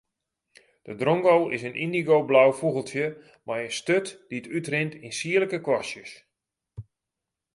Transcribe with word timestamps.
De 0.83 0.95
drongo 1.01 1.43
is 1.53 1.61
in 1.69 1.79
yndigoblau 1.85 2.49
fûgeltsje 2.59 3.05
mei 3.45 3.61
in 3.67 3.73
sturt 3.79 4.07
dy't 4.29 4.51
útrint 4.57 4.93
yn 5.05 5.13
sierlike 5.17 5.59
kwastjes. 5.65 6.11